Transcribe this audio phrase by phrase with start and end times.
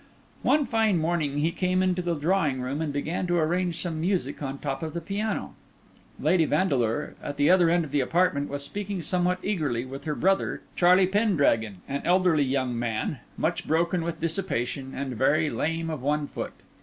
[0.41, 4.41] One fine morning he came into the drawing room and began to arrange some music
[4.41, 5.53] on the top of the piano.
[6.19, 10.15] Lady Vandeleur, at the other end of the apartment, was speaking somewhat eagerly with her
[10.15, 16.01] brother, Charlie Pendragon, an elderly young man, much broken with dissipation, and very lame of
[16.01, 16.53] one foot.